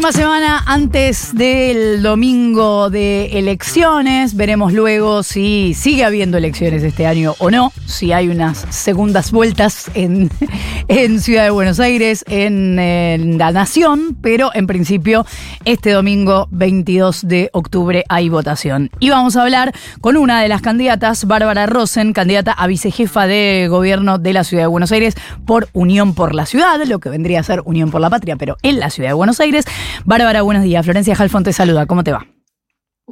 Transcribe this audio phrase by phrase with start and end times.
[0.00, 4.34] Última semana antes del domingo de elecciones.
[4.34, 7.70] Veremos luego si sigue habiendo elecciones este año o no.
[7.84, 10.30] Si hay unas segundas vueltas en,
[10.88, 14.16] en Ciudad de Buenos Aires, en, en la Nación.
[14.22, 15.26] Pero en principio,
[15.66, 18.88] este domingo 22 de octubre hay votación.
[19.00, 23.66] Y vamos a hablar con una de las candidatas, Bárbara Rosen, candidata a vicejefa de
[23.68, 25.14] gobierno de la Ciudad de Buenos Aires
[25.44, 28.56] por Unión por la Ciudad, lo que vendría a ser Unión por la Patria, pero
[28.62, 29.66] en la Ciudad de Buenos Aires.
[30.04, 30.84] Bárbara, buenos días.
[30.84, 31.86] Florencia Jalfón te saluda.
[31.86, 32.26] ¿Cómo te va?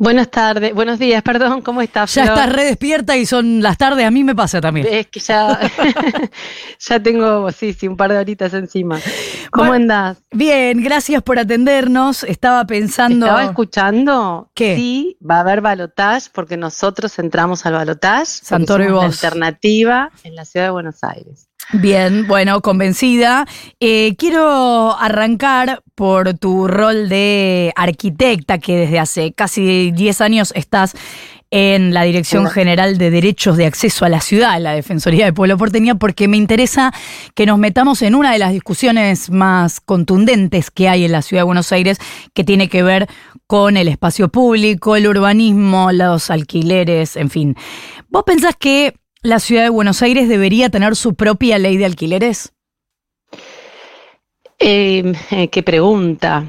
[0.00, 2.14] Buenas tardes, buenos días, perdón, ¿cómo estás?
[2.14, 4.86] Ya estás re despierta y son las tardes, a mí me pasa también.
[4.88, 5.58] Es que ya,
[6.78, 9.00] ya tengo, sí, sí, un par de horitas encima.
[9.50, 10.18] ¿Cómo andás?
[10.30, 12.22] Bien, gracias por atendernos.
[12.22, 13.26] Estaba pensando.
[13.26, 14.52] Estaba escuchando.
[14.54, 14.76] ¿Qué?
[14.76, 18.26] Sí, va a haber balotage porque nosotros entramos al balotage.
[18.26, 19.04] Santoro y vos.
[19.04, 21.47] alternativa en la ciudad de Buenos Aires.
[21.72, 23.46] Bien, bueno, convencida.
[23.78, 30.94] Eh, quiero arrancar por tu rol de arquitecta, que desde hace casi 10 años estás
[31.50, 32.46] en la Dirección.
[32.48, 36.36] General de Derechos de Acceso a la Ciudad, la Defensoría del Pueblo Porteña, porque me
[36.38, 36.92] interesa
[37.34, 41.42] que nos metamos en una de las discusiones más contundentes que hay en la Ciudad
[41.42, 41.98] de Buenos Aires,
[42.32, 43.08] que tiene que ver
[43.46, 47.56] con el espacio público, el urbanismo, los alquileres, en fin.
[48.08, 52.52] ¿Vos pensás que la Ciudad de Buenos Aires debería tener su propia ley de alquileres?
[54.58, 56.44] Eh, eh, qué pregunta,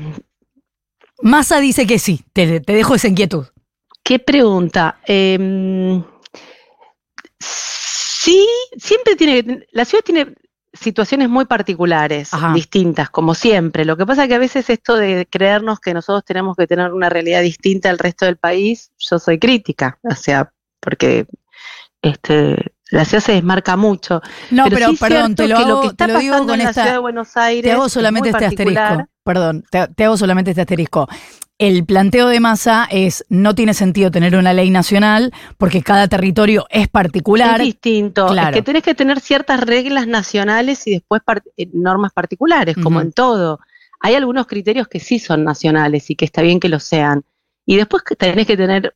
[1.21, 3.45] Massa dice que sí, te, te dejo esa inquietud.
[4.03, 4.99] qué pregunta.
[5.05, 6.01] Eh,
[7.39, 8.47] sí,
[8.77, 10.33] siempre tiene, la ciudad tiene
[10.71, 12.53] situaciones muy particulares, Ajá.
[12.53, 13.85] distintas, como siempre.
[13.85, 16.93] Lo que pasa es que a veces esto de creernos que nosotros tenemos que tener
[16.93, 21.25] una realidad distinta al resto del país, yo soy crítica, o sea, porque
[22.01, 22.55] este,
[22.91, 24.21] la ciudad se desmarca mucho.
[24.51, 26.51] No, pero, sí perdón, te lo, que hago, lo que está te lo digo pasando
[26.53, 26.81] con en la esta.
[26.81, 28.83] ciudad de Buenos Aires Te hago solamente este particular.
[28.91, 29.11] asterisco.
[29.23, 31.07] Perdón, te, te hago solamente este asterisco.
[31.59, 36.65] El planteo de masa es no tiene sentido tener una ley nacional porque cada territorio
[36.69, 37.59] es particular.
[37.59, 38.27] Es distinto.
[38.27, 38.51] Claro.
[38.51, 41.21] Es que tenés que tener ciertas reglas nacionales y después
[41.57, 43.59] eh, normas particulares, como en todo.
[43.99, 47.23] Hay algunos criterios que sí son nacionales y que está bien que lo sean.
[47.65, 48.95] Y después que tenés que tener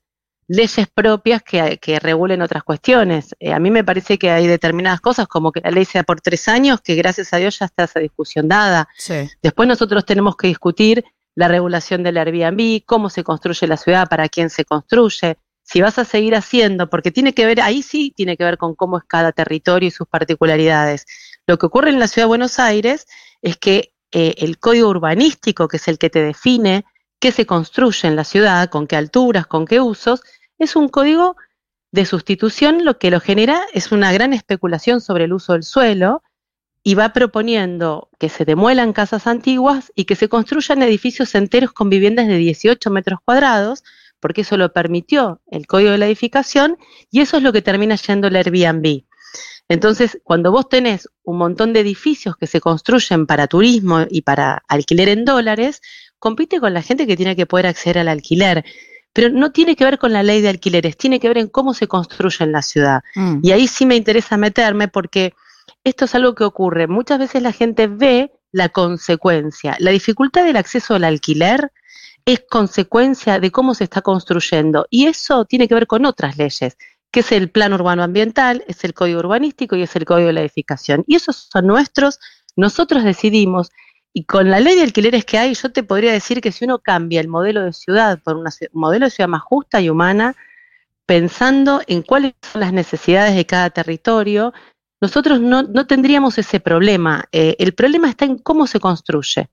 [0.54, 3.36] leyes propias que, que regulen otras cuestiones.
[3.40, 6.22] Eh, a mí me parece que hay determinadas cosas, como que la ley sea por
[6.22, 8.88] tres años, que gracias a Dios ya está esa discusión dada.
[8.96, 9.28] Sí.
[9.42, 14.30] Después nosotros tenemos que discutir la regulación del Airbnb, cómo se construye la ciudad, para
[14.30, 18.38] quién se construye, si vas a seguir haciendo, porque tiene que ver, ahí sí tiene
[18.38, 21.08] que ver con cómo es cada territorio y sus particularidades.
[21.48, 23.08] Lo que ocurre en la ciudad de Buenos Aires
[23.42, 26.86] es que eh, el código urbanístico, que es el que te define
[27.20, 30.22] qué se construye en la ciudad, con qué alturas, con qué usos,
[30.64, 31.36] es un código
[31.92, 36.24] de sustitución, lo que lo genera es una gran especulación sobre el uso del suelo,
[36.84, 41.90] y va proponiendo que se demuelan casas antiguas y que se construyan edificios enteros con
[41.90, 43.84] viviendas de 18 metros cuadrados,
[44.20, 46.78] porque eso lo permitió el código de la edificación
[47.10, 49.04] y eso es lo que termina yendo el Airbnb.
[49.70, 54.64] Entonces, cuando vos tenés un montón de edificios que se construyen para turismo y para
[54.68, 55.82] alquiler en dólares,
[56.20, 58.66] compite con la gente que tiene que poder acceder al alquiler.
[59.14, 61.74] Pero no tiene que ver con la ley de alquileres, tiene que ver en cómo
[61.74, 63.04] se construye en la ciudad.
[63.16, 63.40] Mm.
[63.44, 65.34] Y ahí sí me interesa meterme porque
[65.84, 66.88] esto es algo que ocurre.
[66.88, 69.76] Muchas veces la gente ve la consecuencia.
[69.80, 71.72] La dificultad del acceso al alquiler
[72.26, 74.88] es consecuencia de cómo se está construyendo.
[74.90, 76.78] Y eso tiene que ver con otras leyes,
[77.12, 80.34] que es el plan urbano ambiental, es el código urbanístico y es el código de
[80.34, 81.04] la edificación.
[81.06, 82.20] Y esos son nuestros,
[82.56, 83.72] nosotros decidimos.
[84.14, 86.80] Y con la ley de alquileres que hay, yo te podría decir que si uno
[86.80, 90.36] cambia el modelo de ciudad por una un modelo de ciudad más justa y humana,
[91.08, 94.54] pensando en cuáles son las necesidades de cada territorio,
[95.02, 97.26] nosotros no, tendríamos ese problema.
[97.32, 99.50] Eh, el problema está en cómo se construye.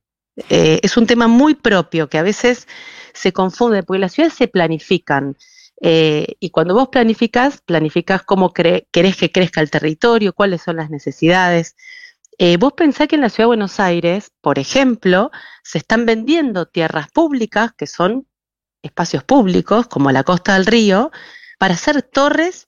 [0.49, 2.69] Eh, es un tema muy propio que a veces
[3.15, 5.37] se confunde, porque las ciudades se planifican.
[5.83, 8.85] eh, y cuando vos planificás, planificás cómo querés
[9.17, 11.75] que crezca el territorio, cuáles son las necesidades.
[12.43, 15.31] Eh, vos pensás que en la ciudad de Buenos Aires, por ejemplo,
[15.63, 18.27] se están vendiendo tierras públicas, que son
[18.83, 21.11] espacios públicos, como la costa del río,
[21.59, 22.67] para hacer torres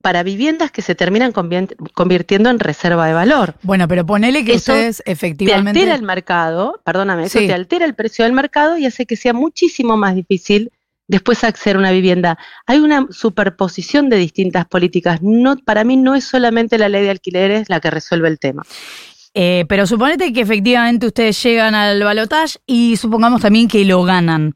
[0.00, 3.56] para viviendas que se terminan convirtiendo en reserva de valor.
[3.62, 5.70] Bueno, pero ponele que Eso ustedes Te efectivamente.
[5.80, 9.32] altera el mercado, perdóname, eso te altera el precio del mercado y hace que sea
[9.32, 10.70] muchísimo más difícil
[11.10, 12.38] después acceder a una vivienda.
[12.66, 15.20] Hay una superposición de distintas políticas.
[15.22, 18.62] No, para mí no es solamente la ley de alquileres la que resuelve el tema.
[19.34, 24.54] Eh, pero suponete que efectivamente ustedes llegan al balotaje y supongamos también que lo ganan.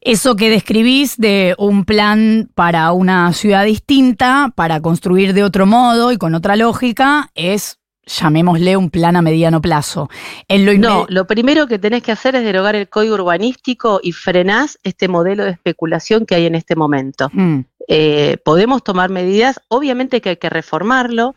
[0.00, 6.10] Eso que describís de un plan para una ciudad distinta, para construir de otro modo
[6.10, 7.79] y con otra lógica, es
[8.10, 10.10] llamémosle un plan a mediano plazo.
[10.48, 14.12] En lo no, lo primero que tenés que hacer es derogar el código urbanístico y
[14.12, 17.30] frenás este modelo de especulación que hay en este momento.
[17.32, 17.60] Mm.
[17.88, 21.34] Eh, podemos tomar medidas, obviamente que hay que reformarlo,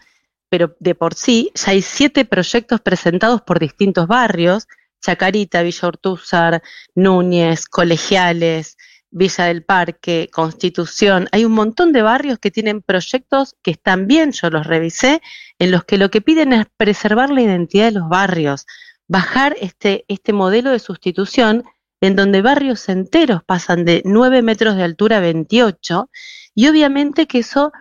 [0.50, 4.68] pero de por sí ya hay siete proyectos presentados por distintos barrios,
[5.02, 6.64] Chacarita, Villa Ortúzar,
[6.96, 8.78] Núñez, Colegiales,
[9.14, 14.32] Villa del Parque, Constitución, hay un montón de barrios que tienen proyectos que están bien,
[14.32, 15.22] yo los revisé,
[15.60, 18.66] en los que lo que piden es preservar la identidad de los barrios,
[19.08, 21.64] bajar este, este modelo de sustitución
[22.02, 26.10] en donde barrios enteros pasan de 9 metros de altura a 28,
[26.56, 27.72] y obviamente que eso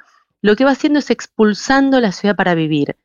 [0.42, 2.96] lo que va haciendo es expulsando la ciudad para vivir.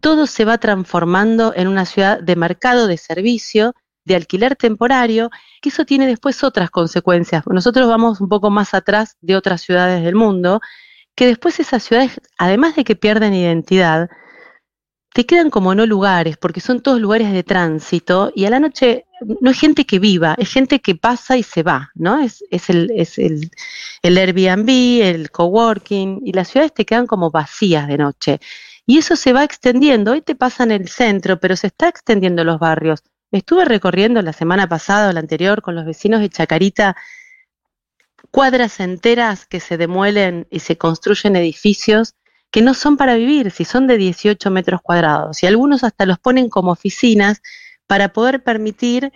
[0.00, 5.30] Todo se va transformando en una ciudad de mercado de servicio, de alquiler temporario,
[5.60, 7.44] que eso tiene después otras consecuencias.
[7.46, 10.60] Nosotros vamos un poco más atrás de otras ciudades del mundo,
[11.14, 14.10] que después esas ciudades, además de que pierden identidad,
[15.14, 19.06] te quedan como no lugares, porque son todos lugares de tránsito y a la noche
[19.40, 22.20] no es gente que viva, es gente que pasa y se va, ¿no?
[22.20, 23.48] Es, es, el, es el,
[24.02, 24.68] el Airbnb,
[25.02, 28.40] el coworking y las ciudades te quedan como vacías de noche.
[28.86, 32.42] Y eso se va extendiendo, hoy te pasa en el centro, pero se está extendiendo
[32.42, 33.04] en los barrios.
[33.32, 36.96] Estuve recorriendo la semana pasada o la anterior con los vecinos de Chacarita
[38.30, 42.14] cuadras enteras que se demuelen y se construyen edificios
[42.50, 45.42] que no son para vivir, si son de 18 metros cuadrados.
[45.42, 47.42] Y algunos hasta los ponen como oficinas
[47.86, 49.12] para poder permitir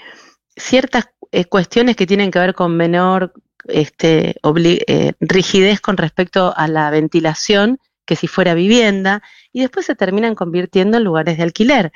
[0.57, 3.33] ciertas eh, cuestiones que tienen que ver con menor
[3.69, 9.23] este, eh, rigidez con respecto a la ventilación que si fuera vivienda,
[9.53, 11.93] y después se terminan convirtiendo en lugares de alquiler.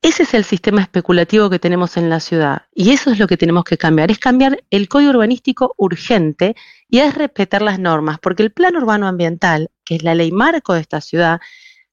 [0.00, 3.36] Ese es el sistema especulativo que tenemos en la ciudad y eso es lo que
[3.36, 6.54] tenemos que cambiar, es cambiar el código urbanístico urgente
[6.88, 10.74] y es respetar las normas, porque el plan urbano ambiental, que es la ley marco
[10.74, 11.40] de esta ciudad,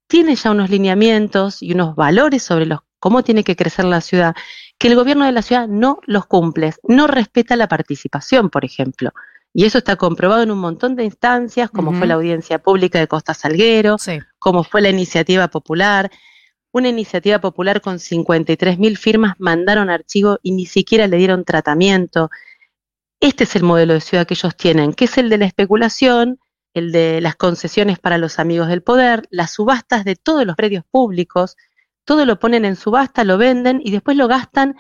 [0.08, 4.36] tiene ya unos lineamientos y unos valores sobre los cómo tiene que crecer la ciudad,
[4.78, 9.12] que el gobierno de la ciudad no los cumple, no respeta la participación, por ejemplo.
[9.54, 13.08] Y eso está comprobado en un montón de instancias, como fue la audiencia pública de
[13.08, 13.98] Costa Salguero,
[14.38, 16.12] como fue la iniciativa popular,
[16.76, 22.30] una iniciativa popular con 53.000 firmas mandaron archivo y ni siquiera le dieron tratamiento.
[23.22, 26.38] Este es el modelo de ciudad que ellos tienen, que es el de la especulación,
[26.74, 30.84] el de las concesiones para los amigos del poder, las subastas de todos los predios
[30.84, 31.56] públicos,
[32.04, 34.76] todo lo ponen en subasta, lo venden y después lo gastan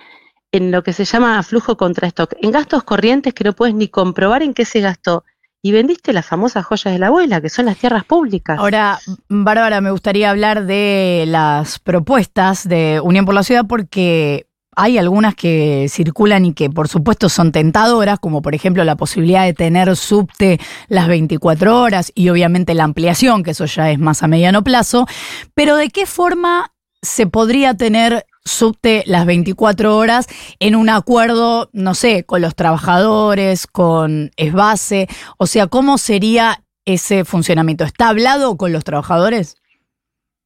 [0.51, 3.88] en lo que se llama flujo contra stock, en gastos corrientes que no puedes ni
[3.88, 5.24] comprobar en qué se gastó
[5.65, 8.59] y vendiste las famosas joyas de la abuela, que son las tierras públicas.
[8.59, 14.45] Ahora, Bárbara, me gustaría hablar de las propuestas de Unión por la Ciudad porque
[14.75, 19.44] hay algunas que circulan y que por supuesto son tentadoras, como por ejemplo la posibilidad
[19.44, 24.21] de tener subte las 24 horas y obviamente la ampliación, que eso ya es más
[24.21, 25.07] a mediano plazo,
[25.56, 30.27] pero ¿de qué forma se podría tener subte las 24 horas
[30.59, 35.07] en un acuerdo, no sé, con los trabajadores, con Esbase,
[35.38, 37.83] o sea, ¿cómo sería ese funcionamiento?
[37.83, 39.57] ¿Está hablado con los trabajadores?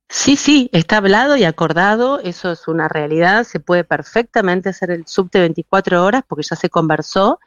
[0.08, 5.06] Sí, sí, está hablado y acordado, eso es una realidad, se puede perfectamente hacer el
[5.06, 7.40] subte 24 horas porque ya se conversó,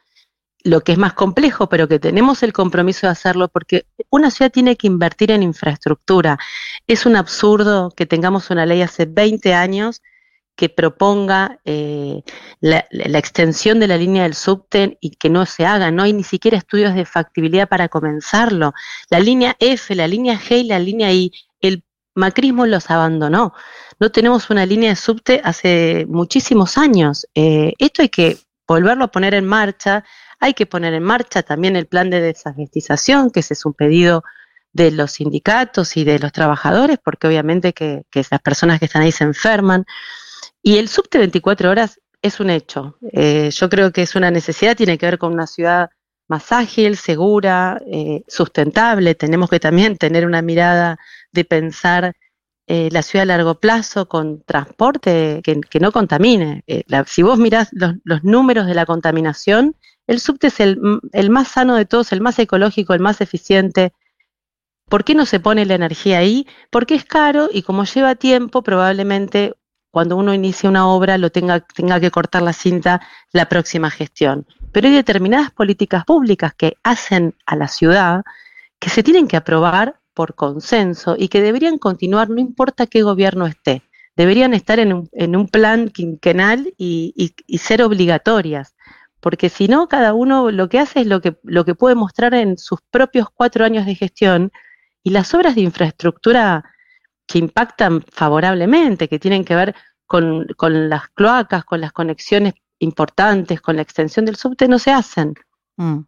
[0.63, 4.49] lo que es más complejo, pero que tenemos el compromiso de hacerlo porque una ciudad
[4.49, 6.39] tiene que invertir en infraestructura.
[6.87, 10.01] Es un absurdo que tengamos una ley hace 20 años
[10.55, 12.21] que proponga eh,
[12.59, 12.85] la,
[13.17, 15.91] extensión de la línea del subte y que no se haga.
[15.91, 18.73] No hay ni siquiera estudios de factibilidad para comenzarlo.
[19.09, 21.83] La línea F, la línea G y la línea I, el
[22.13, 23.53] macrismo los abandonó.
[23.99, 27.27] No tenemos una línea de subte hace muchísimos años.
[27.33, 30.03] Eh, esto hay que volverlo a poner en marcha.
[30.39, 34.23] Hay que poner en marcha también el plan de desasbestización, que ese es un pedido
[34.71, 39.03] de los sindicatos y de los trabajadores, porque obviamente que, que las personas que están
[39.03, 39.85] ahí se enferman.
[40.65, 42.97] Y el subte 24 horas es un hecho.
[43.11, 45.89] Eh, yo creo que es una necesidad, tiene que ver con una ciudad
[46.29, 49.13] más ágil, segura, eh, sustentable.
[49.13, 50.97] Tenemos que también tener una mirada
[51.33, 52.15] de pensar
[52.65, 56.63] eh, la ciudad a largo plazo con transporte que, no contamine.
[57.07, 59.75] si vos mirás los, números de la contaminación,
[60.07, 60.79] el subte es el,
[61.11, 63.91] el más sano de todos, el más ecológico, el más eficiente.
[64.87, 66.47] ¿Por qué no se pone la energía ahí?
[66.69, 69.55] Porque es caro y como lleva tiempo, probablemente
[69.93, 72.99] cuando uno inicia una obra lo tenga, tenga que cortar la cinta
[73.31, 74.47] la próxima gestión.
[74.71, 78.23] Pero hay determinadas políticas públicas que hacen a la ciudad
[78.79, 83.45] que se tienen que aprobar por consenso y que deberían continuar no importa qué gobierno
[83.45, 83.83] esté.
[84.15, 84.93] Deberían estar en
[85.35, 88.75] un, plan quinquenal y, ser obligatorias,
[89.19, 92.33] porque si no, cada uno lo que hace es lo que, lo que puede mostrar
[92.33, 94.51] en sus propios cuatro años de gestión
[95.03, 96.72] y las obras de infraestructura
[97.27, 99.75] que impactan favorablemente, que tienen que ver
[100.05, 104.91] con, con las cloacas, con las conexiones importantes, con la extensión del subte, no se
[104.91, 105.33] hacen.
[105.77, 106.01] Mm.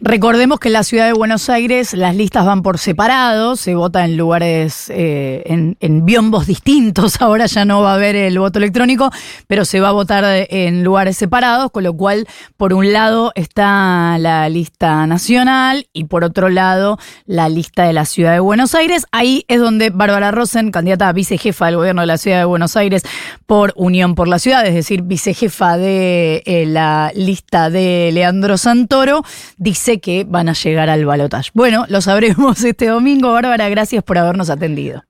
[0.00, 4.04] Recordemos que en la ciudad de Buenos Aires las listas van por separado, se vota
[4.04, 9.10] en lugares, eh, en, biombos distintos, ahora ya no va a haber el voto electrónico,
[9.46, 14.16] pero se va a votar en lugares separados, con lo cual por un lado está
[14.18, 19.06] la lista nacional y por otro lado la lista de la ciudad de Buenos Aires.
[19.12, 22.76] Ahí es donde Bárbara Rosen, candidata a vicejefa del gobierno de la ciudad de Buenos
[22.76, 23.02] Aires
[23.46, 28.93] por Unión por la Ciudad, es decir, vicejefa de eh, la lista de Leandro Santos,
[28.94, 29.24] Toro
[29.56, 31.50] dice que van a llegar al balotaje.
[31.52, 33.32] Bueno, lo sabremos este domingo.
[33.32, 35.02] Bárbara, gracias por habernos atendido.